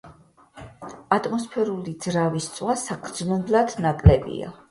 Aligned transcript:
ატმოსფერული 1.17 1.93
ძრავის 2.05 2.49
წვა 2.57 2.77
საგრძნობლად 2.87 3.79
ნაკლებია. 3.87 4.53